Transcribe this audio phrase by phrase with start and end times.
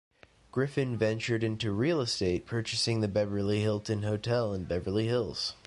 [0.51, 5.53] Griffin ventured into real estate, purchasing the Beverly Hilton Hotel in Beverly Hills.